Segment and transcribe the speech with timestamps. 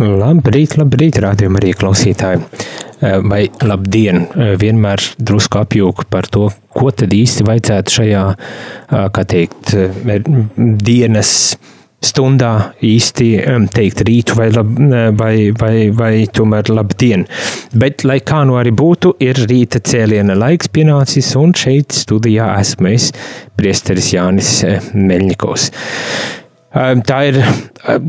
[0.00, 2.40] Labrīt, labrīt, rādījuma arī klausītāji.
[3.00, 9.08] Eh, vai labdien, eh, vienmēr drusku apjūku par to, ko tad īsti vajadzētu šajā, eh,
[9.08, 9.72] kā teikt,
[10.84, 11.56] dienas
[12.02, 14.68] stundā īsti teikt rītu vai, lab,
[15.18, 17.26] vai, vai, vai tomēr labdien.
[17.74, 22.94] Bet, lai kā nu arī būtu, ir rīta cēliena laiks pienācis un šeit studijā esmu
[22.94, 23.12] es,
[23.56, 24.64] priesteris Jānis
[24.94, 25.70] Meļņikovs.
[26.70, 27.36] Tā ir,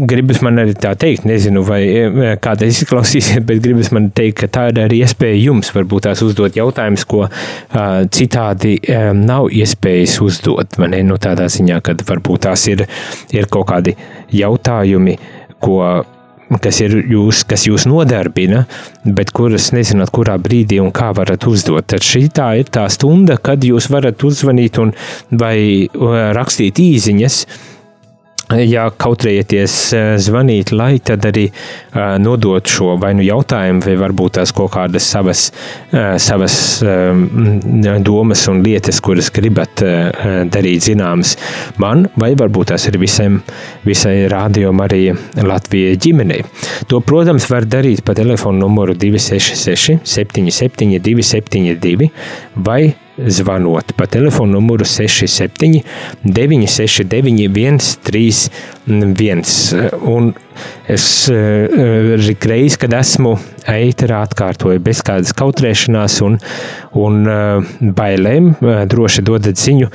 [0.06, 1.82] gribas man arī tā teikt, nezinu, vai
[2.42, 6.22] kā tas izklausīsies, bet gribas man teikt, ka tā ir arī iespēja jums varbūt tās
[6.22, 7.26] uzdot jautājumus, ko
[8.14, 8.78] citādi
[9.18, 10.78] nav iespējas uzdot.
[10.82, 12.86] Man ir nu, tādā ziņā, ka varbūt tās ir,
[13.34, 13.96] ir kaut kādi
[14.38, 15.18] jautājumi,
[15.62, 15.82] ko
[16.62, 18.66] kas ir jūs, kas jūs nodarbina,
[19.06, 21.88] bet kuras nezināt, kurā brīdī un kā varat uzdot.
[21.90, 24.94] Tad šī tā ir tā stunda, kad jūs varat uzzvanīt un
[25.32, 25.88] vai
[26.38, 27.46] rakstīt īziņas
[28.60, 34.38] ja kautrējieties eh, zvanīt, lai tad arī uh, nodot šo vai nu jautājumu, vai varbūt
[34.40, 35.44] tās kaut kādas savas,
[35.92, 37.12] uh, savas uh,
[38.04, 41.36] domas un lietas, kuras gribat darīt zināmas
[41.82, 43.40] man, vai varbūt tās ir visiem,
[43.88, 45.02] visai rādījumam arī
[45.42, 46.44] Latvijai ģimenei.
[46.92, 52.12] To, protams, var darīt pa telefonu numuru 266 77 272
[52.68, 52.82] vai
[53.28, 55.82] zvanot pa telefonu numuru 67
[56.24, 59.44] 969 131.
[60.02, 60.34] Un
[60.90, 61.06] es
[62.46, 63.36] reiz, kad esmu
[63.72, 66.40] eiterā atkārtoju bez kādas kautrēšanās un,
[66.98, 67.22] un
[67.98, 68.56] bailēm,
[68.92, 69.92] droši dodat ziņu,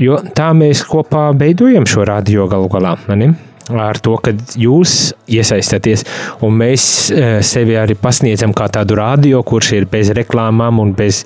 [0.00, 2.96] jo tā mēs kopā beidojam šo radio galu galā.
[3.14, 3.34] Ne?
[3.78, 6.04] Ar to, ka jūs iesaistāties,
[6.46, 11.22] un mēs eh, sevi arī pasniedzam kā tādu radio, kurš ir bez reklāmām un bez,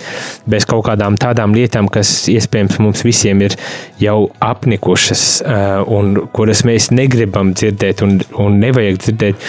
[0.50, 3.56] bez kaut kādām tādām lietām, kas iespējams mums visiem ir
[4.02, 9.48] jau apnikušas, eh, un kuras mēs negribam dzirdēt un, un nevajag dzirdēt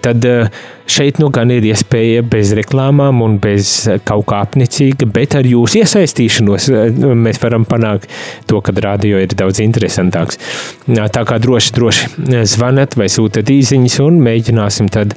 [0.00, 0.48] tad eh,
[0.90, 3.72] šeit nu gan ir iespēja bez reklāmām un bez
[4.08, 8.08] kaut kā apnicīga, bet ar jūsu iesaistīšanos eh, mēs varam panākt
[8.50, 10.40] to, ka radio ir daudz interesantāks.
[10.86, 15.14] Tā kā droši, droši zvanat vai sūtat īziņas un mēģināsim tad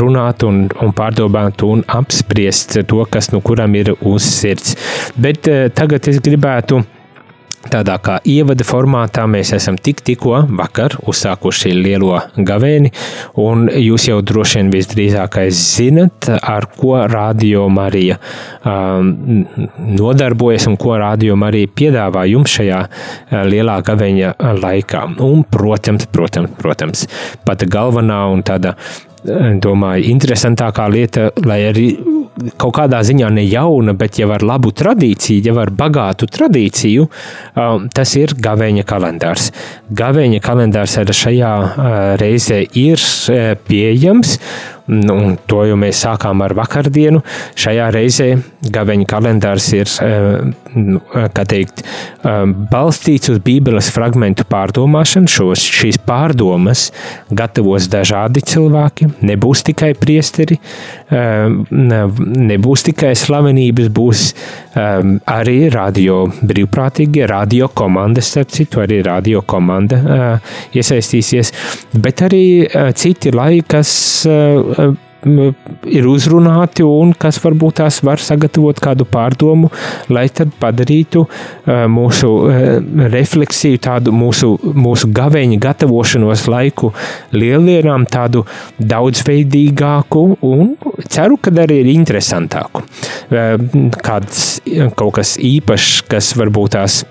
[0.00, 4.76] runāt un, un pārdomāt un apspriest to, kas nu kuram ir uz sirds.
[5.16, 6.82] Bet tagad es gribētu
[7.70, 12.90] Tādā kā ievada formātā mēs esam tik, tikko vakar uzsākuši lielo gavēni,
[13.38, 18.18] un jūs jau droši vien visdrīzākais zinat, ar ko Radio Marija
[18.66, 19.12] um,
[19.94, 25.06] nodarbojas un ko Radio Marija piedāvā jums šajā uh, lielā gaveņa laikā.
[25.22, 27.06] Un, protams, protams, protams,
[27.46, 28.74] pat galvenā un tāda
[29.62, 31.86] domāju, interesantākā lieta, lai arī
[32.60, 37.08] kaut kādā ziņā ne jauna, bet jau ar labu tradīciju, jau ar bagātu tradīciju,
[37.56, 39.50] um, tas ir gavēņa kalendārs.
[40.02, 44.38] Gavēņa kalendārs arī šajā uh, reizē ir uh, pieejams.
[44.86, 47.20] Nu, un to jau mēs sākām ar vakardienu.
[47.58, 48.28] Šajā reizē
[48.72, 49.90] gaveņa kalendārs ir
[51.38, 51.84] teikt,
[52.72, 55.30] balstīts uz Bībeles fragmentu pārdomāšanu.
[55.30, 56.88] Šos, šīs pārdomas
[57.30, 59.08] gatavos dažādi cilvēki.
[59.22, 60.58] Nebūs tikai priesteri,
[61.12, 64.26] nebūs tikai slavenības, būs
[64.74, 70.40] arī radio brīvprātīgie, radio komanda, starp citu, arī radio komanda
[70.74, 71.52] iesaistīsies,
[72.02, 72.44] bet arī
[72.98, 73.94] citi laiki, kas
[75.22, 79.70] ir uzrunāti un kas varbūt tās var sagatavot kādu pārdomu,
[80.12, 81.24] lai tad padarītu
[81.92, 82.30] mūsu
[83.12, 86.92] refleksiju, tādu mūsu, mūsu gaveņa gatavošanos laiku
[87.34, 88.44] lieldienām tādu
[88.78, 90.74] daudzveidīgāku un
[91.06, 92.82] ceru, ka arī ir interesantāku.
[94.02, 94.46] Kāds
[94.98, 97.02] kaut kas īpašs, kas varbūt tās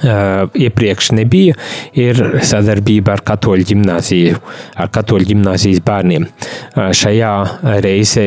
[0.00, 1.54] iepriekš nebija,
[1.98, 4.38] ir sadarbība ar katoļu ģimnāziju,
[4.80, 6.26] ar katoļu ģimnāzijas bērniem.
[6.72, 7.32] šajā
[7.84, 8.26] reizē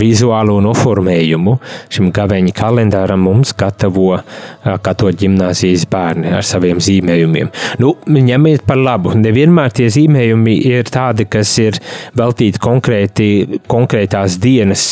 [0.00, 1.56] vizuālo noformējumu
[1.92, 4.18] šim gaveņa kalendāram mums gatavo
[4.64, 7.50] katoļu ģimnāzijas bērni ar saviem zīmējumiem.
[7.82, 11.80] Nu, ņemiet par labu, nevienmēr tie zīmējumi ir tādi, kas ir
[12.18, 13.30] veltīti konkrēti,
[13.70, 14.86] konkrētās dienas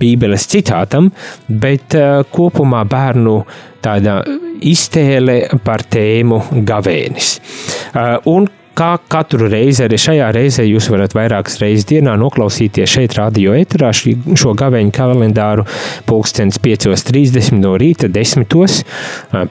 [0.00, 1.12] bībeles citātam,
[1.48, 1.96] bet
[2.34, 3.38] kopumā bērnu
[3.86, 4.20] tāda
[4.60, 7.36] iztēle par tēmu gavēnis.
[8.30, 13.54] Un kā katru reizi, arī šajā reizē jūs varat vairākas reizes dienā noklausīties šeit, radio
[13.56, 15.64] eterā, šo gaveņu kalendāru
[16.08, 18.44] pulkstenis 5.30 no rīta, 10.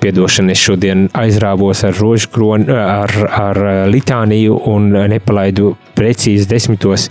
[0.01, 7.09] Piedošana, es šodien aizrāvos ar rožu kroni, ar, ar litāniju un nepalaidu precīzi 10.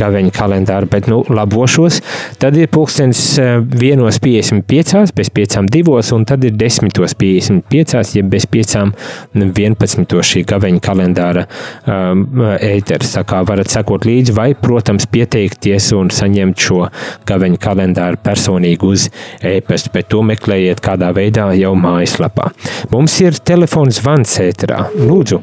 [0.00, 2.00] gaveņu kalendāru, bet, nu, labošos.
[2.40, 10.80] Tad ir pulkstenis 1.55, bez 5.2, un tad ir 10.55, ja bez 5.11 šī gaveņu
[10.86, 11.46] kalendāra kalendāra
[11.86, 12.24] um,
[12.56, 13.14] ēteris.
[13.16, 16.88] Tā kā varat sekot līdzi, vai, protams, pieteikties un saņemt šo
[17.26, 19.08] gaveņa kalendāru personīgi uz
[19.42, 22.50] e-pasta, bet to meklējiet kādā veidā jau mājaslapā.
[22.90, 24.90] Mums ir telefons zvans ēterā.
[24.96, 25.42] Lūdzu!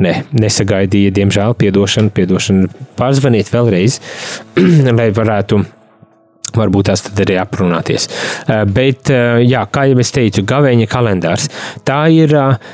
[0.00, 2.70] Nē, nesagaidīja, diemžēl, piedošanu, piedošanu.
[2.96, 4.00] Pārzvaniet vēlreiz,
[4.98, 5.60] lai varētu
[6.50, 8.08] Varbūt tās tad arī aprunāties.
[8.10, 11.46] Uh, bet, uh, jā, kā jau es teicu, gaveņa kalendārs.
[11.86, 12.72] Tā ir uh,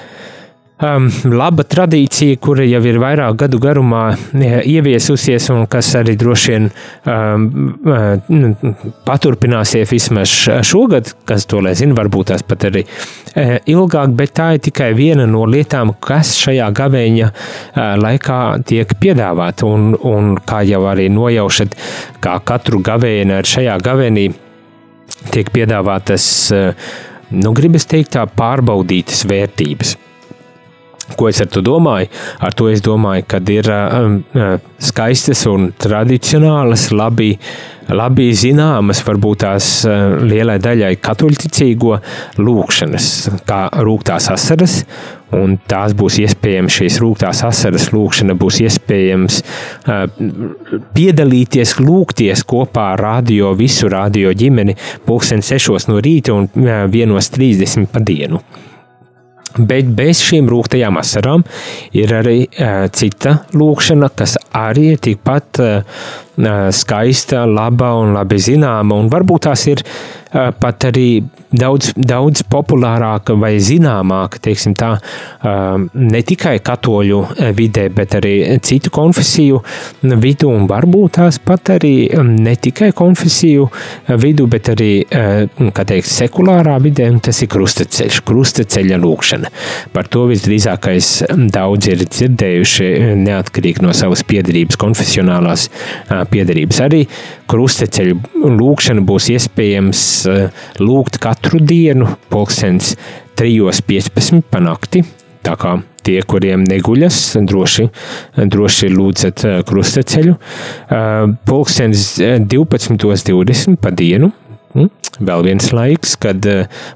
[0.82, 4.02] um, laba tradīcija, kura jau ir vairāk gadu garumā
[4.36, 7.46] ieviesusies un kas arī droši vien um,
[7.86, 10.34] uh, paturpināsies vismaz
[10.66, 14.92] šogad, kas to lai zina, varbūt tās pat arī uh, ilgāk, bet tā ir tikai
[14.98, 19.66] viena no lietām, kas šajā gavēņa uh, laikā tiek piedāvāta.
[19.66, 21.76] Un, un kā jau arī nojaušat,
[22.22, 24.28] kā katru gavēni ar šajā gavēnī
[25.32, 26.90] tiek piedāvātas, uh,
[27.34, 29.96] nu, gribas teikt, tā pārbaudītas vērtības.
[31.16, 32.10] Ko es ar to domāju?
[32.44, 34.18] Ar to es domāju, ka ir um,
[34.82, 37.32] skaistas un tradicionālas, labi,
[37.88, 41.94] labi zināmas, varbūt tās uh, lielai daļai katoļticīgo
[42.42, 43.08] lūkšanas,
[43.48, 44.82] kā rūktās asaras,
[45.36, 50.04] un tās būs iespējams, šīs rūktās asaras lūkšana būs iespējams uh,
[50.96, 54.76] piedalīties, lūgties kopā ar radio, visu radio ģimeni,
[55.08, 58.44] pulksten sešos no rīta un uh, vienos trīsdesmit pa dienu.
[59.56, 61.44] Bet bez šīm rūktajām asarām
[61.96, 66.00] ir arī uh, cita lūkšana, kas arī ir tikpat uh,
[66.76, 68.98] skaista, laba un labi zināma.
[69.00, 69.84] Un varbūt tās ir
[70.60, 71.22] pat arī
[71.54, 74.96] daudz, daudz populārāka vai zināmāka, teiksim tā,
[75.94, 77.20] ne tikai katoļu
[77.56, 78.34] vidē, bet arī
[78.66, 79.62] citu konfesiju
[80.20, 81.94] vidu un varbūt tās pat arī
[82.26, 83.68] ne tikai konfesiju
[84.20, 89.52] vidu, bet arī, uh, kā teikt, sekulārā vidē, un tas ir krustaceļš, krustaceļa lūkšana.
[89.94, 91.12] Par to visdrīzākais
[91.54, 92.90] daudz ir dzirdējuši
[93.22, 95.68] neatkarīgi no savas piedarības konfesionālās
[96.30, 96.80] piedarības.
[96.86, 97.02] Arī
[97.50, 98.18] krustaceļu
[98.56, 100.00] lūkšana būs iespējams
[100.82, 102.94] lūgt katru dienu, pulkstens
[103.38, 105.04] 3.15 pa nakti.
[105.46, 105.76] Tā kā
[106.06, 107.88] tie, kuriem neguļas, droši,
[108.50, 110.34] droši lūdzat krustaceļu.
[111.46, 114.32] Pulkstens 12.20 pa dienu,
[114.74, 114.90] hm?
[115.20, 116.46] Vēl viens laiks, kad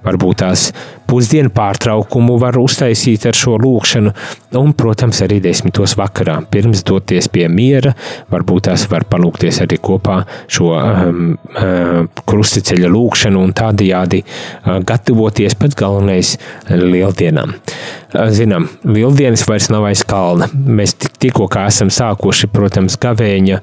[0.04, 0.70] varbūt tās
[1.10, 4.12] pusdienu pārtraukumu var uztaisīt ar šo lūkšanu,
[4.60, 6.38] un, protams, arī desmitos vakarā.
[6.50, 7.92] Pirms doties pie miera,
[8.30, 10.20] varbūt tās var palūkties arī kopā
[10.50, 16.36] šo um, uh, krusticeļa lūkšanu un tādajādi uh, gatavoties pats galvenais
[16.70, 17.56] lieldienām.
[17.56, 20.50] Uh, zinām, lieldienas vairs nav aiz kalna.
[20.54, 23.60] Mēs tikko esam sākuši, protams, gavēņa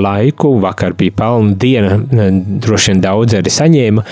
[0.00, 1.98] laiku, vakar bija pelnu diena,
[2.64, 4.06] droši vien daudz arī saņēma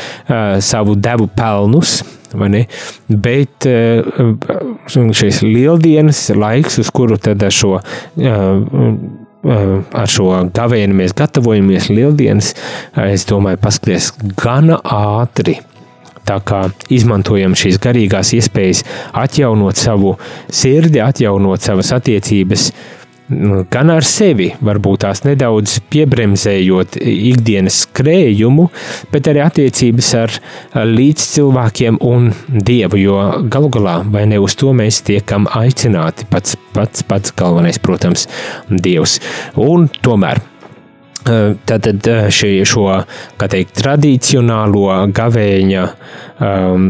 [0.63, 2.01] savu devu pelnus,
[3.09, 4.01] Bet eh,
[4.89, 7.75] šīs lieldienas laiks, uz kuru tad šo,
[9.43, 12.55] ar šo gavēni mēs gatavojamies lieldienas,
[13.09, 15.59] es domāju, paskaties gana ātri.
[16.29, 16.65] Tā kā
[16.95, 18.85] izmantojam šīs garīgās iespējas,
[19.25, 20.17] atjaunot savu
[20.53, 22.71] sirdi, atjaunot savas attiecības,
[23.33, 28.67] Nu, gan ar sevi, varbūt tās nedaudz piebremzējot ikdienas skrējumu,
[29.13, 30.37] bet arī attiecības ar
[30.91, 33.01] līdzcilvēkiem un dievu.
[33.01, 33.19] Jo
[33.53, 38.29] galu galā, vai ne uz to mēs tiekam aicināti, pats, pats, pats galvenais, protams,
[38.69, 39.21] dievs.
[39.57, 40.52] Un tomēr.
[41.23, 42.87] Tātad šī, šo
[43.39, 45.85] teikt, tradicionālo gavēņa
[46.43, 46.89] um,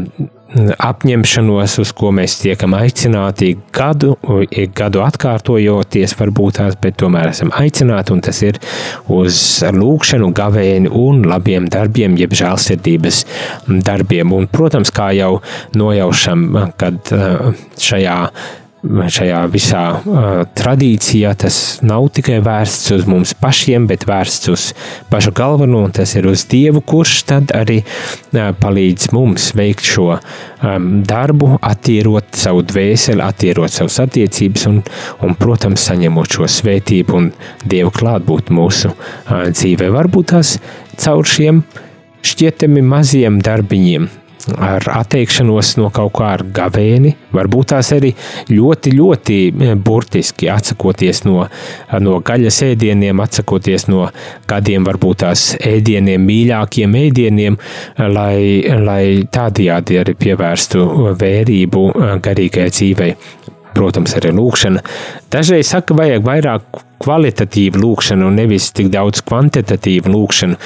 [0.53, 4.15] apņemšanos, uz ko mēs tiekam aicināti gadu,
[4.77, 8.61] gadu atkārtojoties, varbūt tās, bet tomēr esam aicināti, un tas ir
[9.13, 9.39] uz
[9.73, 13.23] lūkšanu, gavēni un labiem darbiem, jeb žēlsirdības
[13.87, 14.35] darbiem.
[14.37, 15.39] Un, protams, kā jau
[15.79, 16.49] nojaušam,
[16.81, 17.15] kad
[17.81, 18.19] šajā
[18.83, 24.65] šajā visā uh, tradīcijā tas nav tikai vērsts uz mums pašiem, bet vērsts uz
[25.11, 30.09] pašu galveno, un tas ir uz Dievu, kurš tad arī uh, palīdz mums veikt šo
[30.17, 34.83] um, darbu, attīrot savu dvēseli, attīrot savas attiecības un,
[35.23, 37.31] un protams, saņemot šo svētību un
[37.63, 39.93] Dievu klātbūt mūsu uh, dzīvē.
[39.95, 40.57] Varbūt tās
[40.99, 41.63] caur šiem
[42.27, 44.11] šķietami maziem darbiņiem,
[44.59, 48.13] ar atteikšanos no kaut kā ar gavēni, varbūt tās arī
[48.51, 51.47] ļoti, ļoti e, burtiski atsakoties no,
[52.03, 54.09] no gaļas ēdieniem, atsakoties no
[54.51, 57.59] kādiem varbūt tās ēdieniem, mīļākiem ēdieniem,
[57.99, 58.37] lai,
[58.83, 60.87] lai tādajādi arī pievērstu
[61.21, 63.13] vērību e, garīgajai dzīvei.
[63.73, 64.83] Protams, arī lūkšana.
[65.33, 70.59] Dažreiz saka, vajag vairāk kvalitatīvu lūkšanu, nevis tik daudz kvantitatīvu lūkšanu.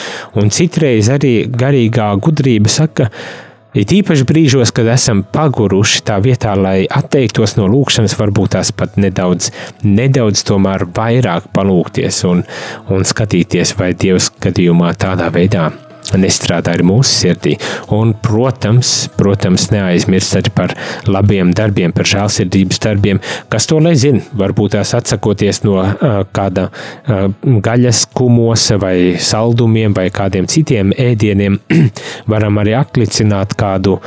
[0.42, 3.45] Un citreiz arī garīgā gudrība saka, ka
[3.76, 8.96] It īpaši brīžos, kad esam paguruši tā vietā, lai atteiktos no lūkšanas, varbūt tās pat
[8.96, 9.50] nedaudz,
[9.84, 12.46] nedaudz tomēr vairāk palūkties un,
[12.88, 15.68] un skatīties, vai Dievs gadījumā tādā veidā
[16.14, 17.56] nestrādā arī mūsu sirdī.
[17.94, 20.74] Un, protams, protams, neaizmirst arī par
[21.08, 23.20] labiem darbiem, par žēlsirdības darbiem,
[23.52, 24.22] kas to nezina.
[24.36, 27.26] Varbūt tās atsakoties no uh, kāda uh,
[27.66, 31.58] gaļas kumosa vai saldumiem vai kādiem citiem ēdieniem,
[32.32, 33.98] varam arī atlicināt kādu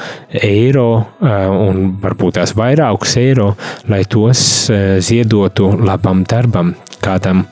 [0.43, 1.27] eiro uh,
[1.69, 3.53] un varbūt tās vairākus eiro,
[3.91, 4.41] lai tos
[4.71, 7.45] uh, ziedotu labam darbam, kādam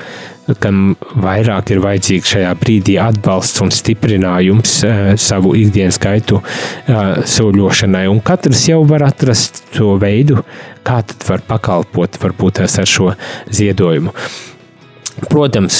[0.63, 8.05] kam vairāk ir vajadzīgs šajā brīdī atbalsts un stiprinājums uh, savu ikdienas gaitu uh, soļošanai.
[8.11, 10.41] Un katrs jau var atrast to veidu,
[10.87, 13.11] kā tad var pakalpot varbūt ar šo
[13.51, 14.15] ziedojumu.
[15.25, 15.75] Protams,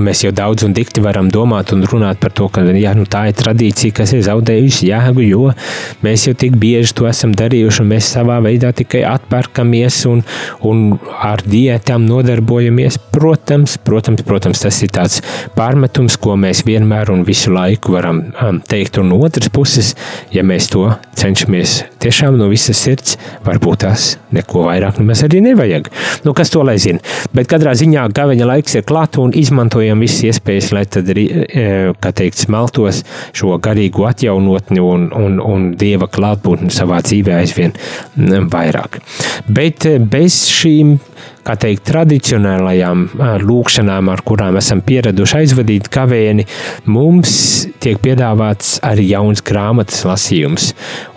[0.00, 3.26] mēs jau daudz un dikti varam domāt un runāt par to, ka jā, nu, tā
[3.28, 5.50] ir tradīcija, kas ir zaudējusi jēgu, jo
[6.04, 10.24] mēs jau tik bieži to esam darījuši, un mēs savā veidā tikai atpērkamies un,
[10.64, 12.96] un ar diētām nodarbojamies.
[13.12, 15.20] Protams, protams, protams, tas ir tāds
[15.56, 18.24] pārmetums, ko mēs vienmēr un visu laiku varam
[18.68, 19.02] teikt.
[19.02, 19.92] Un no otras puses,
[20.32, 25.90] ja mēs to cenšamies tiešām no visas sirds, varbūt tās neko vairāk nemaz arī nevajag.
[26.26, 27.00] Nu, kas to lai zina?
[27.34, 31.26] Bet katrā ziņā gaveņa laiks ir klāts un izmantojam visas iespējas, lai tad e,
[32.02, 33.02] kā teikt, smeltos
[33.36, 37.76] šo garīgo atjaunotni un, un, un dieva klātbūtni savā dzīvē aizvien
[38.52, 39.00] vairāk.
[39.48, 40.96] Bet e, bez šīm
[41.46, 43.06] kā teikt, tradicionālajām
[43.46, 46.46] lūkšanām, ar kurām esam pieraduši aizvadīt kavēni,
[46.90, 47.36] mums
[47.82, 50.72] tiek piedāvāts arī jauns grāmatas lasījums.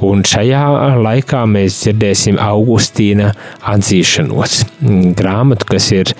[0.05, 0.63] Un šajā
[1.01, 3.33] laikā mēs dzirdēsim Augustīna
[3.73, 4.61] atzīšanos.
[5.19, 6.13] Grāmatu, kas ir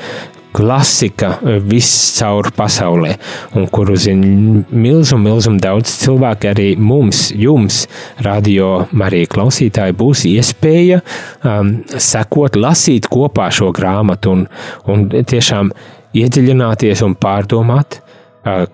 [0.56, 3.13] klasika eh, viscaur pasaulē,
[3.60, 7.84] un kuru zina milzumu, milzumu daudz cilvēku, arī mums, jums,
[8.25, 11.01] radio Marija klausītāji, būs iespēja
[11.46, 14.46] um, sekot, lasīt kopā šo grāmatu un,
[14.89, 15.74] un tiešām
[16.18, 18.01] iedziļināties un pārdomāt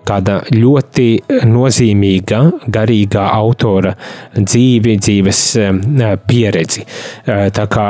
[0.06, 1.06] kāda ļoti
[1.50, 2.40] nozīmīga
[2.72, 3.92] garīgā autora
[4.36, 5.40] dzīvi, dzīves
[6.28, 6.84] pieredzi.
[7.26, 7.86] Tā kā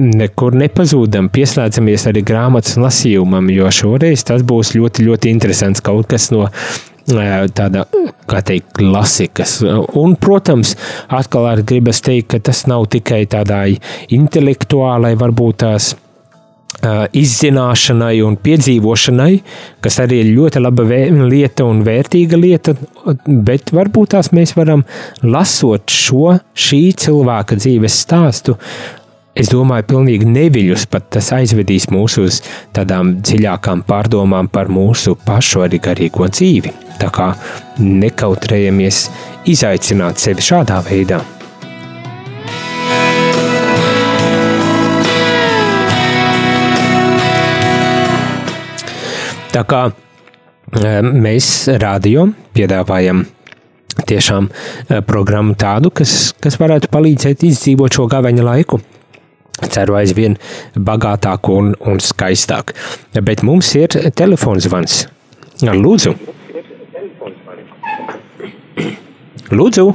[0.00, 6.30] nekur nepazūdam, pieslēdzamies arī grāmatas lasījumam, jo šoreiz tas būs ļoti, ļoti interesants kaut kas
[6.34, 6.48] no
[7.10, 7.86] tāda,
[8.30, 9.58] kā teikt, klasikas.
[9.98, 10.76] Un, protams,
[11.08, 13.80] atkal arī gribas teikt, ka tas nav tikai tādai
[14.14, 15.94] intelektuālai, varbūt tās
[16.80, 19.32] izzināšanai un piedzīvošanai,
[19.84, 22.74] kas arī ir ļoti laba lieta un vērtīga lieta,
[23.26, 24.84] bet varbūt tās mēs varam
[25.22, 28.56] lasot šo šī cilvēka dzīves stāstu.
[29.38, 32.40] Es domāju, pilnīgi neviļus pat tas aizvedīs mūs uz
[32.74, 36.72] tādām dziļākām pārdomām par mūsu pašu arī garīgo dzīvi.
[36.98, 37.28] Tā kā
[37.78, 39.04] nekautrējamies
[39.48, 41.22] izaicināt sevi šādā veidā.
[49.50, 53.24] Tā kā eh, mēs rādio piedāvājam
[54.10, 58.82] tiešām eh, programmu tādu, kas, kas varētu palīdzēt izdzīvot šo gaveņa laiku.
[59.68, 60.36] Ceru aizvien
[60.74, 62.74] bagātāk un, un skaistāk.
[63.12, 65.02] Bet mums ir telefons zvans.
[65.60, 66.14] Lūdzu!
[69.50, 69.90] Lūdzu!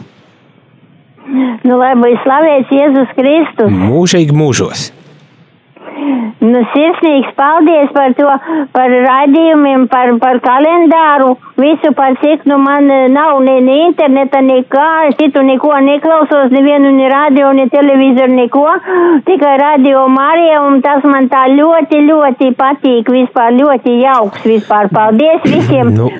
[1.65, 3.73] Nu, lai būtu slavēts Jēzus Kristus!
[3.73, 4.91] Mūžīgi mūžos!
[6.45, 8.27] Nu, sirsnīgs paldies par to,
[8.75, 14.41] par raidījumiem, par, par kalendāru, visu par cik, nu man eh, nav ne, ne interneta,
[14.45, 18.65] nekā, citu neko neklausos, nevienu, ne radio, ne televizoru, neko,
[19.29, 24.91] tikai radio Marija, un tas man tā ļoti, ļoti patīk, vispār ļoti jauks, vispār.
[24.95, 26.11] Paldies visiem nu.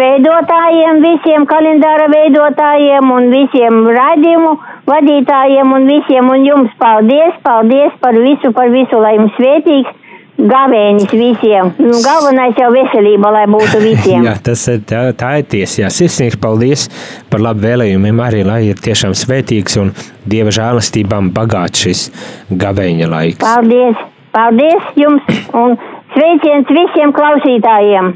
[0.00, 8.14] veidotājiem, visiem kalendāra veidotājiem un visiem raidījumu vadītājiem un visiem, un jums paldies, paldies par
[8.22, 9.94] visu, par visu, lai jums svētīgs
[10.36, 11.70] gavēnis visiem.
[11.80, 14.24] Nu, galvenais jau veselība, lai būtu visiem.
[14.28, 15.84] Jā, tas ir, tā, tā ir tiesa.
[15.84, 16.88] Jā, sirsnīgs paldies
[17.32, 19.94] par labu vēlējumiem arī, lai ir tiešām svētīgs un
[20.26, 22.04] Dieva žēlastībām bagāts šis
[22.50, 23.42] gavēņa laiks.
[23.44, 24.04] Paldies,
[24.34, 25.76] paldies jums un
[26.14, 28.14] sveiciens visiem klausītājiem.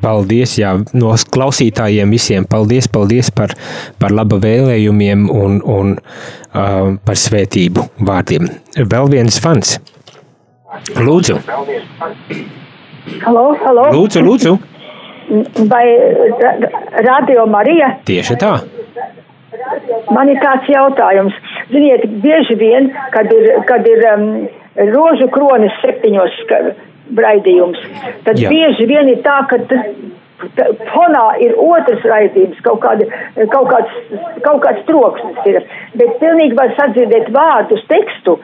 [0.00, 2.46] Paldies, jā, no klausītājiem visiem.
[2.48, 3.52] Paldies, paldies par,
[4.00, 8.48] par laba vēlējumiem un, un uh, par svētību vārdiem.
[8.88, 9.76] Vēl viens fans.
[11.06, 11.38] Lūdzu,
[13.22, 13.84] Halo, halo.
[13.94, 14.56] lūdzu, lūdzu.
[15.70, 15.84] Vai
[16.42, 16.52] ra
[17.06, 17.92] Radio Marija?
[18.06, 18.52] Tieši tā.
[20.14, 21.34] Man ir tāds jautājums.
[21.70, 24.26] Ziniet, bieži vien, kad ir, kad ir um,
[24.92, 26.36] rožu kronis septiņos
[27.16, 27.80] raidījums,
[28.26, 28.50] tad Jā.
[28.50, 29.58] Bieži vien ir tā, ka
[30.92, 33.06] fonā ir otrs raidījums, kaut, kāda,
[33.52, 35.58] kaut, kāds, kaut kāds troksnis ir.
[35.96, 38.36] Bet pilnīgi var sadzirdēt vārdus, tekstu,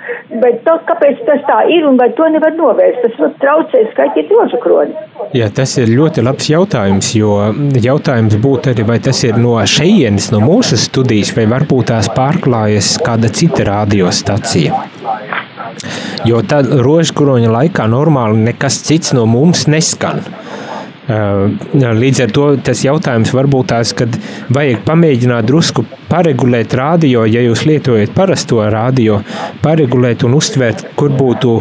[0.42, 3.02] bet to, kāpēc tas tā ir un vai to nevar novērst?
[3.04, 4.96] Tas var traucēt skaitīt rožu kroni.
[5.37, 7.37] Jā, tas ir ļoti labs jautājums, jo
[7.76, 12.96] jautājums būtu arī, vai tas ir no šejienes, no mūsu studijas, vai varbūt tās pārklājas
[13.04, 14.80] kāda cita radiostacija.
[16.28, 20.22] Jo tad rožkuroņa laikā normāli nekas cits no mums neskan.
[21.09, 24.14] Līdz ar to tas jautājums varbūt tās, kad
[24.54, 29.18] vajag pamēģināt drusku paregulēt radio, ja jūs lietojat parasto radio,
[29.64, 31.56] paregulēt un uztvērt, kur būtu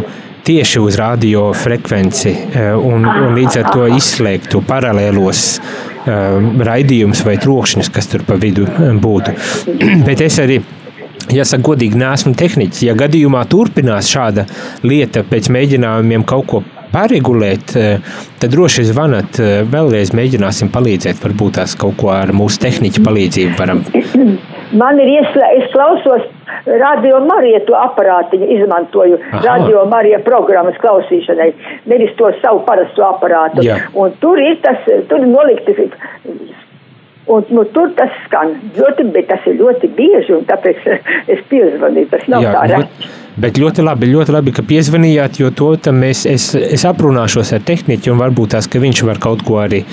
[0.45, 2.35] tieši uz radio frekvenci
[2.81, 5.47] un, un līdz ar to izslēgtu paralēlos
[6.05, 8.67] raidījumus vai trokšņus, kas tur pa vidu
[9.01, 9.33] būtu.
[10.07, 10.61] Bet es arī
[11.31, 12.81] Jāsaka, godīgi, neesmu tehniķis.
[12.87, 14.47] Ja gadījumā turpinās šāda
[14.83, 21.21] lieta pēc mēģinājumiem kaut ko paregulēt, eh, tad droši zvanat, eh, vēlreiz mēģināsim palīdzēt.
[21.23, 23.83] Varbūt tās kaut ko ar mūsu tehniķu palīdzību varam.
[24.81, 26.27] Man ir ieslēgts, es klausos
[26.65, 29.41] radio Marija to aparātiņu, izmantoju Aha.
[29.43, 31.51] Radio Marija programmas klausīšanai,
[31.91, 33.65] nevis to savu parasto aparātu.
[33.65, 33.81] Jā.
[33.93, 34.79] Un tur ir tas,
[35.09, 35.89] tur ir nolikti,
[37.27, 40.81] un nu, tur tas skan ļoti, bet tas ir ļoti bieži, un tāpēc
[41.35, 43.11] es piezvanīju, tas nav Jā, tā reti.
[43.41, 46.49] bet ļoti labi, ļoti labi, ka piezvanījāt, jo to tam es, es,
[46.89, 49.85] aprunāšos ar tehniķu un varbūt tās, ka viņš var kaut ko arī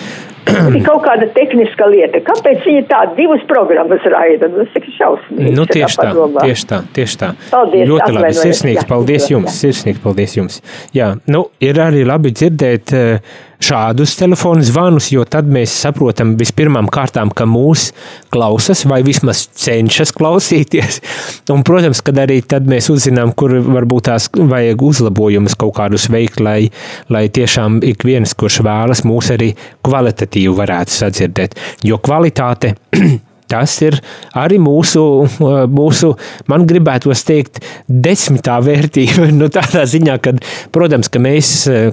[0.48, 2.22] Ir kaut kāda tehniska lieta.
[2.24, 4.48] Kāpēc viņi tādu divas programmas raida?
[4.48, 5.50] Nu, Tas ir šausmīgi.
[5.52, 6.44] Nu, tieši tā, padomā.
[6.46, 7.28] tieši tā, tieši tā.
[7.50, 8.30] Paldies, Ļoti labi.
[8.38, 9.50] Sirsnīgs paldies jā, jums.
[9.50, 9.56] jā.
[9.58, 10.56] Sirsnīgs paldies jums.
[10.96, 16.88] Jā, nu, ir arī labi dzirdēt eh, šādus telefonu zvanus, jo tad mēs saprotam vispirmām
[16.92, 17.90] kārtām, ka mūs
[18.32, 21.00] klausas vai vismaz cenšas klausīties.
[21.54, 26.42] Un, protams, kad arī tad mēs uzzinām, kur varbūt tās vajag uzlabojumus kaut kādus veikt,
[26.44, 26.70] lai,
[27.12, 29.52] lai tiešām ik viens, kurš vēlas mūs arī
[29.86, 31.58] kvalitatīvi varētu sadzirdēt.
[31.88, 32.76] Jo kvalitāte
[33.48, 33.98] Tas ir
[34.36, 35.02] arī mūsu,
[35.80, 36.12] mūsu
[36.50, 39.30] man gribētos teikt, desmitā vērtība.
[39.38, 40.32] Nu, tādā ziņā, ka,
[40.74, 41.50] protams, ka mēs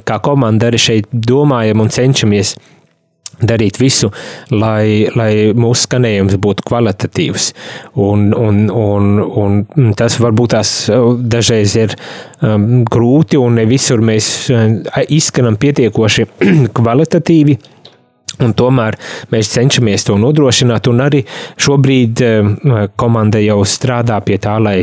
[0.07, 2.55] kā komanda arī šeit domājam un cenšamies
[3.43, 4.11] darīt visu,
[4.53, 7.49] lai, lai mūsu skanējums būtu kvalitatīvs.
[8.01, 10.73] Un, un, un, un tas varbūt tās
[11.19, 11.95] dažreiz ir
[12.41, 14.67] um, grūti, un ne visur mēs uh,
[15.11, 16.29] izskanam pietiekoši
[16.77, 17.59] kvalitatīvi.
[18.43, 18.97] Un tomēr
[19.31, 21.21] mēs cenšamies to nodrošināt, un arī
[21.61, 22.49] šobrīd eh,
[22.99, 24.77] komanda jau strādā pie tā, lai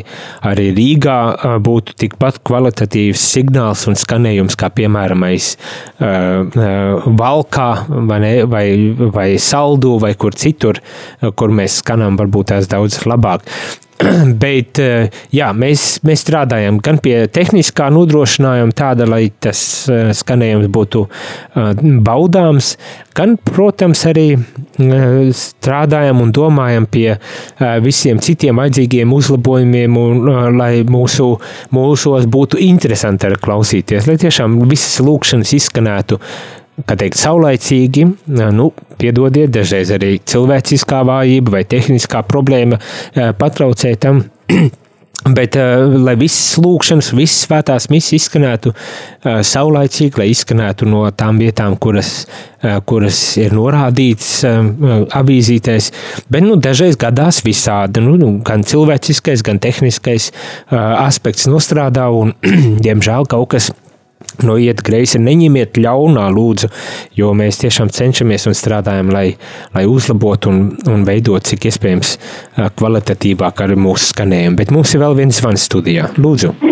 [0.48, 7.68] arī Rīgā eh, būtu tikpat kvalitatīvs signāls un skanējums, kā piemēram uh, Valkā
[8.08, 8.64] vai, ne, vai,
[9.14, 10.80] vai Saldu vai kur citur,
[11.36, 13.46] kur mēs skanām varbūt tās daudz labāk.
[14.42, 14.80] Bet
[15.34, 19.60] jā, mēs, mēs strādājam gan pie tehniskā nodrošinājuma, tāda, lai tas
[20.18, 21.04] skanējums būtu
[22.04, 22.72] baudāms,
[23.16, 24.26] gan, protams, arī
[25.36, 27.08] strādājam un domājam pie
[27.84, 31.28] visiem citiem vajadzīgiem uzlabojumiem, un, lai mūsu,
[31.74, 36.20] mūsos būtu interesanti klausīties, lai tiešām visas lūkšanas izskanētu
[36.88, 38.06] kā teikt, saulaicīgi,
[38.56, 38.70] nu,
[39.02, 42.80] piedodiet, dažreiz arī cilvēciskā vājība vai tehniskā problēma
[43.38, 44.24] patraucē tam.
[45.22, 45.54] Bet,
[46.02, 48.72] lai visas lūkšanas, visas svētās misijas izskanētu
[49.22, 52.24] saulaicīgi, lai izskanētu no tām vietām, kuras,
[52.90, 54.32] kuras ir norādītas
[55.14, 55.92] avīzītēs,
[56.26, 60.32] bet nu, dažreiz gadās visādi, nu, gan cilvēciskais, gan tehniskais
[60.74, 62.34] aspekts nostrādā, un,
[62.88, 63.70] diemžēl, kaut kas
[64.42, 66.70] noiet greisi, neņemiet ļaunā, lūdzu,
[67.18, 69.26] jo mēs tiešām cenšamies un strādājam, lai,
[69.76, 72.16] lai uzlabotu un, un veidot cik iespējams
[72.78, 74.60] kvalitatīvāk arī mūsu skanējumu.
[74.62, 76.10] Bet mums ir vēl viens zvans studijā.
[76.16, 76.71] Lūdzu.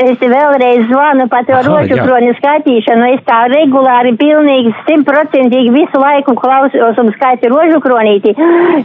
[0.00, 3.08] Es vēlreiz zvanu par to rožu kroņu skaitīšanu.
[3.16, 8.32] Es tā regulāri, pilnīgi simtprocentīgi visu laiku klausos un skaitu rožu kronīti.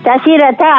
[0.05, 0.73] Tas ir tā,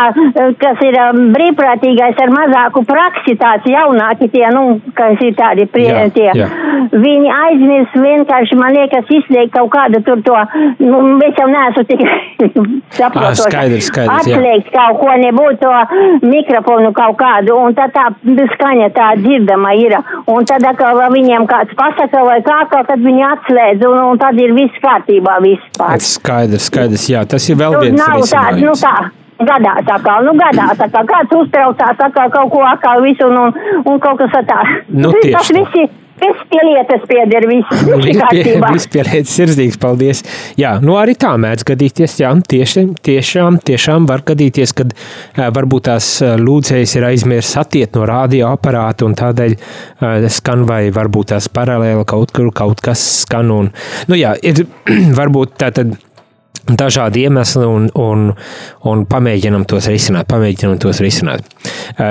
[0.60, 5.88] kas ir um, brīvprātīgais ar mazāku praksi, tāds jaunāki tie, nu, kas ir tādi prie,
[5.88, 6.28] Jā, tie.
[6.36, 6.48] jā.
[6.92, 10.36] Viņi aizmirst vienkārši, man liekas, izslēgt kaut kādu tur to,
[10.84, 12.04] nu, es jau neesmu tik
[12.98, 13.48] saprotoša.
[13.48, 14.28] skaidrs, skaidrs.
[14.28, 18.08] Atslēgt kaut ko, nebūtu to mikrofonu kaut kādu, un tad tā
[18.54, 19.98] skaņa tā dzirdama ir.
[20.26, 24.40] Un tad, atkal, viņiem kāds pasaka vai kā, kā tad viņi atslēdz, un, un tad
[24.42, 26.02] ir viss kārtībā vispār.
[26.02, 28.96] Skaidrs, skaidrs, jā, tas ir vēl Tur viens nav tāds, nu tā.
[29.38, 34.00] Gadās atkal, nu gadās atkal, kāds uztraucās atkal kaut ko atkal visu un, un, un
[34.02, 34.58] kaut kas tā.
[34.90, 35.60] Nu, tas tā.
[35.60, 35.84] visi,
[36.20, 38.72] viss pie lietas pieder, viss, viss ir kārtībā.
[38.76, 40.22] Vispārējais sirsnīgs paldies.
[40.60, 42.18] Jā, nu arī tā mēdz gadīties.
[42.22, 44.94] Jā, tieši, tiešām, tiešām var gadīties, kad
[45.38, 46.10] varbūt tās
[46.42, 49.56] lūdzējas ir aizmirst atiet no radioaparāta un tādēļ
[50.32, 53.54] skan vai varbūt tās paralēli kaut kur kaut kas skan.
[53.54, 53.72] Un,
[54.10, 54.66] nu jā, ir
[55.20, 55.96] varbūt tā tad
[56.68, 58.30] dažādi iemesli un, un,
[58.88, 60.28] un pamēģinam tos risināt.
[60.30, 61.46] Pamēģinam tos risināt.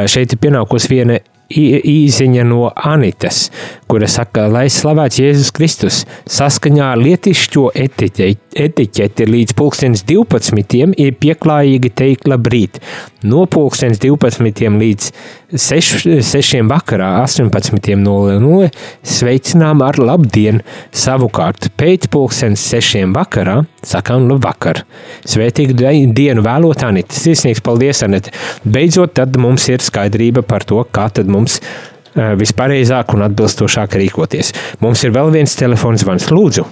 [0.09, 3.47] Šeit ir pienākusi viena īziņa no Anitas,
[3.87, 10.93] kura saka, lai slavēts Jēzus Kristus saskaņā ar lietišķo etiķeti, līdz pulkstens 12.
[10.99, 12.81] ir pieklājīgi teikt labrīt.
[13.27, 14.67] No pulkstens 12.
[14.81, 15.09] līdz
[15.55, 16.61] 6, 6.
[16.67, 18.69] vakarā 18.00
[19.07, 20.61] sveicinām ar labdienu.
[20.91, 23.07] Savukārt pēc pulkstens 6.
[23.15, 24.83] vakarā sakām labvakar.
[25.27, 25.77] Svētīgu
[26.15, 27.15] dienu vēlot Anita.
[27.15, 28.33] Sirsnīgs paldies, Anita.
[28.67, 31.96] Beidzot, tad mums ir skaidrība par to, kā tad mums eh,
[32.39, 34.53] vispareizāk un atbilstošāk rīkoties.
[34.81, 36.29] Mums ir vēl viens telefons zvans.
[36.33, 36.65] Lūdzu,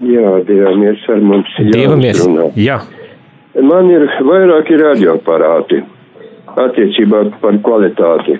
[0.00, 1.48] Jā, Dievamies ar mums.
[1.58, 2.20] Dievamies!
[2.22, 2.50] jāuzrunā.
[2.56, 2.80] Jā,
[3.60, 5.80] Man ir vairāki radioaparāti
[6.56, 8.36] attiecībā par kvalitāti.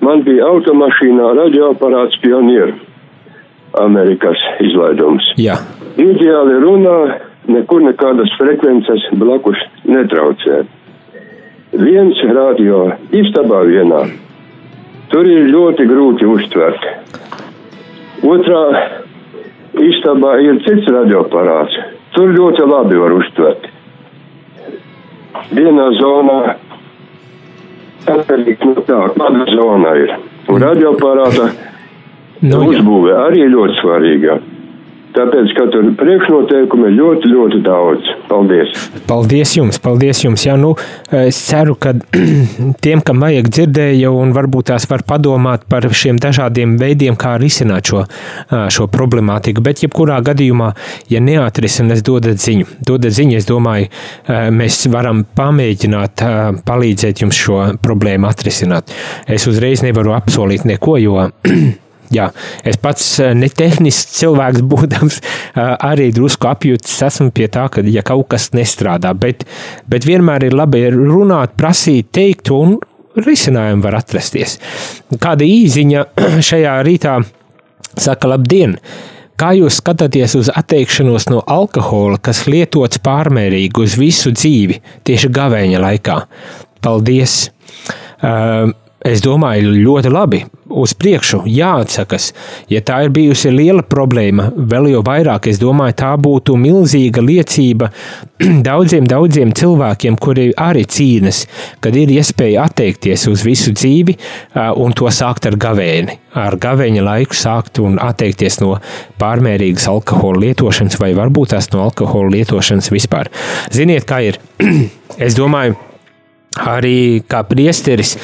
[0.00, 2.72] Man bija automašīnā radioaparāts Pionier,
[3.78, 5.26] Amerikas izlaidums.
[5.38, 5.58] jā.
[5.98, 6.96] Ideāli runā,
[7.50, 10.60] nekur nekādas frekvences blakus netraucē.
[11.72, 14.04] Viens radio istabā vienā.
[15.08, 16.84] Tur ir ļoti grūti uztvert.
[18.28, 18.62] Otrā
[19.88, 21.76] istabā ir cits radioaparāts.
[22.16, 23.68] Tur ļoti labi var uztvert.
[25.54, 26.38] Vienā zonā
[28.08, 30.14] atkarīgs no tā, kāda zona ir.
[30.48, 31.48] Un radioaparāta
[32.38, 32.66] Nu, jā.
[32.70, 34.36] uzbūve arī ļoti svarīga.
[35.18, 38.10] Tāpēc, ka tur priekšnoteikumi ir ļoti, ļoti daudz.
[38.28, 38.74] Paldies!
[39.08, 40.44] Paldies jums, paldies jums.
[40.46, 40.74] Jā, nu,
[41.10, 41.94] es ceru, ka
[42.84, 47.90] tiem, kam vajag dzirdēja, un varbūt tās var padomāt par šiem dažādiem veidiem, kā risināt
[47.90, 48.04] šo,
[48.74, 49.64] šo problemātiku.
[49.64, 50.70] Bet, jebkurā gadījumā,
[51.10, 52.68] ja neatrisinās, dodat ziņu.
[52.86, 53.90] Dodat ziņu, es domāju,
[54.54, 56.24] mēs varam pamēģināt
[56.68, 58.94] palīdzēt jums šo problēmu atrisināt.
[59.26, 61.26] Es uzreiz nevaru apsolīt neko, jo
[62.14, 62.30] Jā,
[62.64, 68.04] es pats eh, netehnisks cilvēks, būdams eh, arī drusku apjūts, esmu pie tā, ka ja
[68.06, 69.44] kaut kas nestrādā, bet,
[69.90, 72.78] bet vienmēr ir labi runāt, prasīt, teikt, un
[73.18, 74.56] risinājumi var atrasties.
[75.20, 76.06] Kāda īziņa
[76.50, 77.20] šajā rītā
[77.98, 78.78] saka labdien!
[79.38, 85.82] Kā jūs skatāties uz atteikšanos no alkohola, kas lietots pārmērīgi uz visu dzīvi, tieši gavēņa
[85.84, 86.16] laikā?
[86.82, 87.44] Paldies!
[88.18, 88.72] Uh,
[89.08, 90.42] Es domāju, ļoti labi.
[90.68, 92.26] Uz priekšu jāatsakas.
[92.68, 97.88] Ja tā ir bijusi liela problēma, vēl jau vairāk, es domāju, tā būtu milzīga liecība
[98.68, 101.46] daudziem, daudziem cilvēkiem, kuri arī cīnas,
[101.80, 104.18] kad ir iespēja atteikties uz visu dzīvi
[104.76, 106.20] un to sākt ar gavēni.
[106.36, 108.76] Ar gavēņa laiku sākt un atteikties no
[109.22, 113.32] pārmērīgas alkohola lietošanas vai varbūt tās no alkohola lietošanas vispār.
[113.72, 114.42] Ziniet, kā ir?
[115.26, 115.80] es domāju,
[116.56, 118.14] Arī kā priesteris,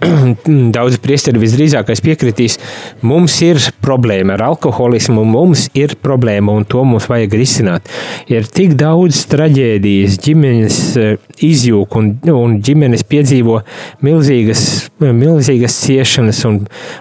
[0.76, 2.58] daudz priesteri visdrīzākais piekritīs,
[3.02, 7.88] mums ir problēma ar alkoholismu, mums ir problēma un to mums vajag risināt.
[8.30, 11.14] Ir tik daudz traģēdijas, ģimenes eh,
[11.48, 13.62] izjūg un, un ģimenes piedzīvo
[14.04, 14.64] milzīgas,
[15.00, 16.60] milzīgas ciešanas un,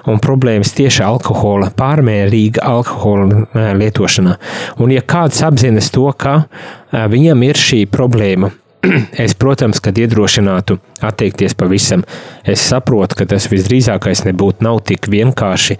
[0.09, 4.39] un problēmas tieši alkohola, pārmērīga alkohola eh, lietošanā.
[4.79, 8.53] Un ja kāds apzinas to, ka eh, viņam ir šī problēma,
[9.23, 12.03] Es, protams, kad iedrošinātu atteikties pavisam,
[12.47, 15.75] es saprotu, ka tas visdrīzākais nebūtu nav tik vienkārši,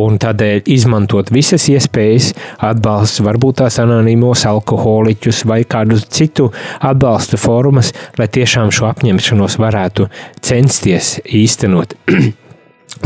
[0.00, 7.94] un tādēļ izmantot visas iespējas, atbalstu varbūt tās anonīmos alkoholiķus vai kādu citu atbalsta formas,
[8.20, 10.10] lai tiešām šo apņemšanos varētu
[10.44, 11.96] censties īstenot.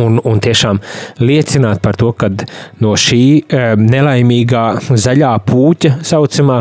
[0.03, 0.81] Un, un tiešām
[1.25, 2.29] liecināt par to, ka
[2.85, 6.59] no šī e, nelaimīgā zaļā puķa saucamā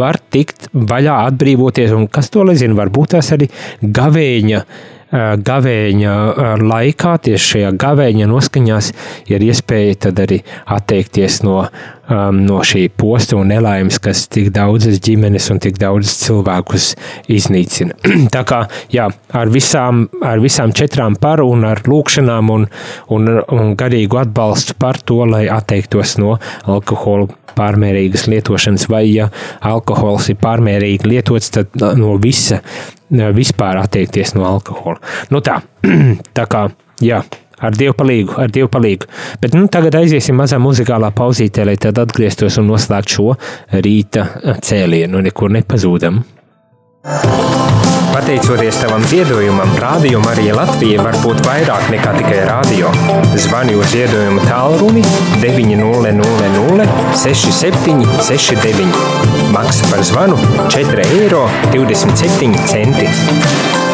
[0.00, 1.92] var tikt vaļā, atbrīvoties.
[1.96, 3.50] Un kas to nezina, varbūt tās arī
[3.82, 4.62] gavēņa
[5.12, 6.14] gavēņa
[6.60, 8.90] laikā, tieši šajā gavēņa noskaņās,
[9.32, 11.62] ir iespēja tad arī atteikties no,
[12.10, 16.90] um, no šī posta un nelaimes, kas tik daudzas ģimenes un tik daudzas cilvēkus
[17.32, 17.96] iznīcina.
[18.34, 22.68] Tā kā, jā, ar visām, ar visām četrām par un ar lūkšanām un,
[23.14, 26.36] un, un garīgu atbalstu par to, lai atteiktos no
[26.68, 29.28] alkohola pārmērīgas lietošanas, vai ja
[29.60, 32.60] alkohols ir pārmērīgi lietots, tad no visa
[33.10, 34.98] vispār atteikties no alkohola.
[35.32, 35.60] Nu tā,
[36.38, 36.66] tā kā,
[37.04, 37.22] jā,
[37.58, 39.08] ar Dievu palīgu, ar Dievu palīgu.
[39.42, 43.30] Bet nu, tagad aiziesim mazā muzikālā pauzītē, lai tad atgrieztos un noslēgtu šo
[43.84, 44.26] rīta
[44.64, 46.22] cēlienu, nekur nepazūdam.
[48.12, 52.90] Pateicoties tavam ziedojumam, Rādio Marija Latvija var būt vairāk nekā tikai rādio.
[53.32, 55.02] Zvani uz ziedojumu tālruni
[55.40, 56.86] 900
[57.24, 58.92] 67 69.
[59.54, 60.36] Maksa par zvanu
[60.68, 63.87] 4,27 eiro.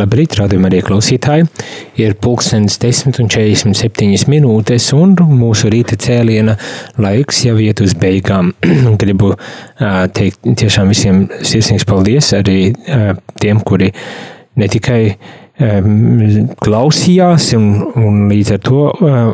[0.00, 1.46] Labrīt, rādījumā arī klausītāji.
[2.00, 6.56] Ir pulkstenis 10,47 minūtes, un mūsu rīta cēliena
[7.00, 8.54] laiks jau iet uz beigām.
[9.02, 9.34] Gribu
[10.16, 12.72] teikt tiešām visiem sirsnīgs paldies arī
[13.42, 13.92] tiem, kuri
[14.60, 15.02] ne tikai
[16.64, 17.66] klausījās un,
[18.00, 18.84] un līdz ar to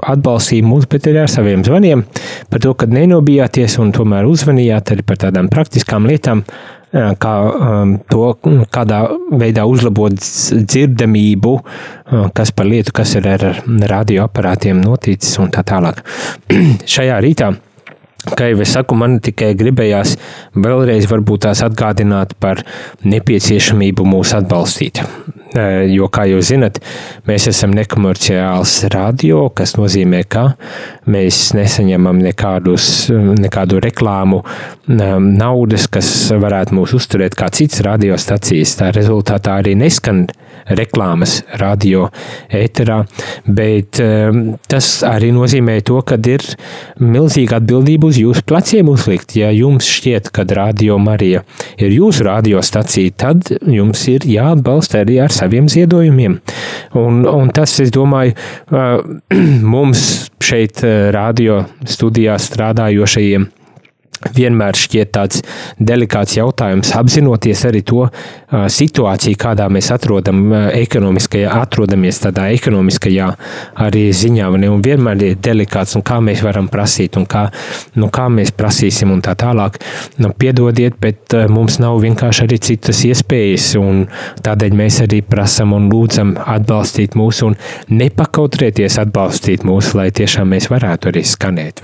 [0.02, 2.02] atbalstīja mūs, bet arī ar saviem zvaniem
[2.50, 7.96] par to, ka nenobijāties un tomēr uzvanījāt arī par tādām praktiskām lietām, uh, kā um,
[8.10, 8.30] to,
[8.72, 9.02] kādā
[9.34, 13.46] veidā uzlabot dzirdamību, uh, kas par lietu, kas ir ar
[13.92, 16.02] radioaparātiem noticis un tā tālāk.
[16.96, 17.52] Šajā rītā
[18.26, 20.16] Kā jau es saku, man tikai gribējās
[20.58, 22.64] vēlreiz varbūt tās atgādināt par
[23.06, 25.02] nepieciešamību mūs atbalstīt.
[25.88, 26.80] Jo, kā jūs zinat,
[27.28, 30.48] mēs esam nekomerciāls radio, kas nozīmē, ka
[31.08, 34.42] mēs nesaņemam nekādus, nekādu reklāmu
[34.90, 38.74] naudas, kas varētu mūs uzturēt kā cits radiostacijas.
[38.80, 40.26] Tā rezultātā arī neskan
[40.66, 42.08] reklāmas radio
[42.52, 43.02] ēterā,
[43.46, 44.00] bet
[44.70, 46.44] tas arī nozīmē to, ka ir
[47.02, 49.36] milzīga atbildība uz jūsu pleciem uzlikt.
[49.38, 51.44] Ja jums šķiet, ka radio Marija
[51.78, 56.40] ir jūsu radiostacija, tad jums ir jāatbalsta arī ar saviem ziedojumiem.
[56.98, 58.36] Un, un tas, es domāju,
[59.74, 60.06] mums
[60.42, 60.82] šeit
[61.14, 63.50] radio studijā strādājošajiem
[64.36, 65.42] vienmēr šķiet tāds
[65.78, 68.06] delikāts jautājums, apzinoties arī to
[68.50, 73.28] situāciju, kādā mēs atrodam, atrodamies tādā ekonomiskajā
[73.86, 77.46] arī ziņā, ne, un vienmēr ir delikāts, un kā mēs varam prasīt, un kā,
[77.98, 79.80] nu, kā mēs prasīsim, un tā tālāk.
[80.22, 84.06] Nu, piedodiet, bet mums nav vienkārši arī citas iespējas, un
[84.46, 87.56] tādēļ mēs arī prasam un lūdzam atbalstīt mūs, un
[87.92, 91.82] nepakautrēties atbalstīt mūs, lai tiešām mēs varētu arī skanēt.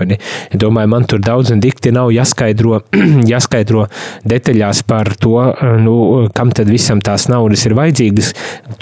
[0.58, 2.80] Domāju, man tur daudz un dikti nav jāskaidro,
[3.32, 3.86] jāskaidro
[4.28, 5.36] detaļās par to,
[5.82, 8.32] nu, kam tad visam tās naudas ir vajadzīgas.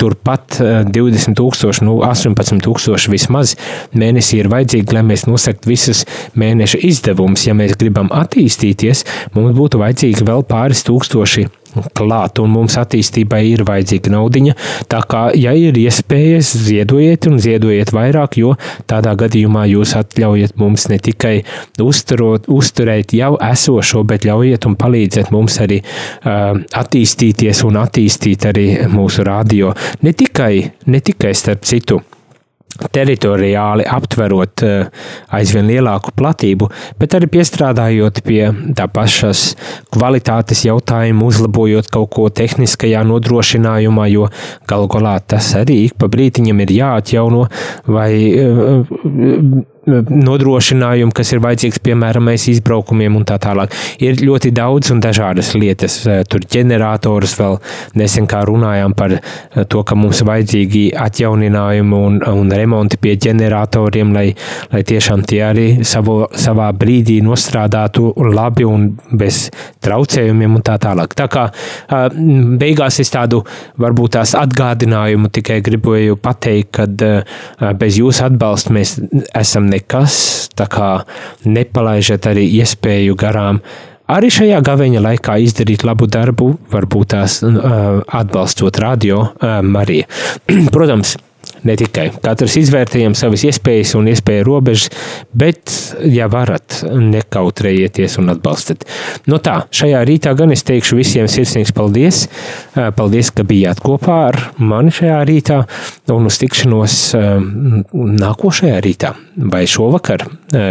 [0.01, 3.57] Turpat 20 tūkstoši, nu, 18 tūkstoši vismaz
[3.93, 7.47] mēnesī ir vajadzīgi, lai mēs nosaktu visas mēneša izdevumus.
[7.49, 11.49] Ja mēs gribam attīstīties, mums būtu vajadzīgi vēl pāris tūkstoši
[11.97, 14.57] klāt, un mums attīstībai ir vajadzīga naudiņa.
[14.91, 18.55] Tā kā, ja ir iespējas, ziedojiet un ziedojiet vairāk, jo
[18.91, 21.35] tādā gadījumā jūs atļaujat mums ne tikai
[21.81, 28.69] uzturot, uzturēt jau esošo, bet ļaujiet un palīdziet mums arī uh, attīstīties un attīstīt arī
[28.91, 29.75] mūsu radio.
[30.07, 30.55] Ne tikai,
[30.91, 32.01] ne tikai starp citu
[32.95, 34.65] teritoriāli aptverot
[35.37, 38.43] aizvien lielāku platību, bet arī piestrādājot pie
[38.79, 39.55] tā pašas
[39.93, 44.31] kvalitātes jautājumu, uzlabojot kaut ko tehniskajā nodrošinājumā, jo
[44.71, 47.47] galu galā tas arī ik pa brītiņam ir jāatjauno
[47.91, 48.11] vai
[49.91, 53.75] nodrošinājumu, kas ir vajadzīgs, piemēram, mēs izbraukumiem un tā tālāk.
[54.03, 56.01] Ir ļoti daudz un dažādas lietas.
[56.31, 57.59] Tur ģenerators vēl
[58.01, 59.17] nesen kā runājām par
[59.71, 64.27] to, ka mums vajadzīgi atjauninājumi un, un remonti pie ģeneratoriem, lai,
[64.73, 69.49] lai tiešām tie arī savu, savā brīdī nostrādātu labi un bez
[69.85, 71.17] traucējumiem un tā tālāk.
[71.19, 71.47] Tā kā
[72.61, 73.43] beigās es tādu
[73.81, 78.97] varbūt tās atgādinājumu tikai gribēju pateikt, ka bez jūsu atbalsta mēs
[79.37, 80.91] esam nekas, tā kā
[81.49, 83.61] nepalaižat arī iespēju garām
[84.11, 90.07] arī šajā gaveņa laikā izdarīt labu darbu, varbūt tās atbalstot radio Mariju.
[90.75, 91.17] Protams,
[91.67, 92.09] ne tikai.
[92.23, 94.91] Katrs izvērtējam savas iespējas un iespēju robežas,
[95.37, 95.73] bet,
[96.09, 98.87] ja varat, nekautrējieties un atbalstat.
[99.31, 102.25] No tā, šajā rītā gan es teikšu visiem sirsnīgs paldies.
[102.97, 105.61] Paldies, ka bijāt kopā ar mani šajā rītā
[106.15, 106.99] un uz tikšanos
[107.93, 109.15] nākošajā rītā
[109.51, 110.27] vai šovakar.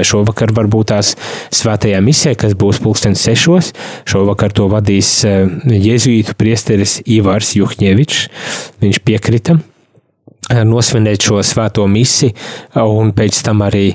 [0.06, 1.16] Šovakar varbūt tās
[1.56, 3.74] svētajā misē, kas būs pulkstens sešos.
[4.10, 8.28] Šovakar to vadīs jēzuītu priesteris Ivars Juhņevičs.
[8.84, 9.60] Viņš piekrita
[10.66, 12.32] nosvinēt šo svēto misi
[12.82, 13.88] un pēc tam arī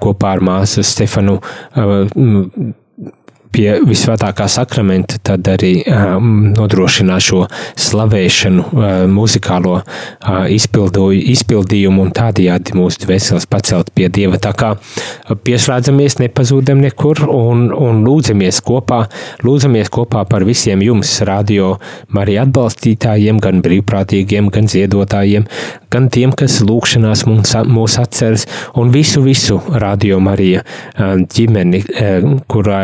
[0.00, 1.38] kopā ar māsu Stefanu
[3.52, 7.42] pie visvētākā sakramenta, tad arī um, nodrošināt šo
[7.78, 14.40] slavēšanu, uh, muzikālo uh, izpildu, izpildījumu un tādējādi mūsu dvēseles pacelt pie Dieva.
[14.42, 14.74] Tā kā
[15.44, 19.04] pieslēdzamies, nepazūdam nekur un, un lūdzamies kopā,
[19.46, 21.74] lūdzamies kopā par visiem jums, radio
[22.14, 25.48] Marija atbalstītājiem, gan brīvprātīgiem, gan ziedotājiem,
[25.92, 28.46] gan tiem, kas lūkšanās mums, mūs atceras
[28.78, 30.64] un visu, visu radio Marija
[30.98, 31.84] ģimeni,
[32.50, 32.82] kurā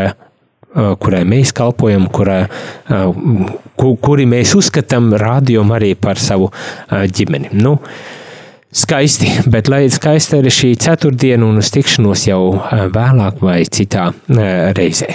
[0.74, 2.48] kurai mēs kalpojam, kurā,
[3.78, 6.50] kuri mēs uzskatām rādījum arī par savu
[6.90, 7.48] ģimeni.
[7.54, 7.78] Nu,
[8.74, 12.42] skaisti, bet lai ir skaista arī šī ceturtdiena un uz tikšanos jau
[12.94, 14.10] vēlāk vai citā
[14.74, 15.14] reizē.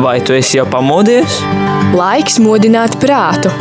[0.00, 1.42] Vai tu esi jau pamodies?
[1.92, 3.52] Laiks modināt prātu.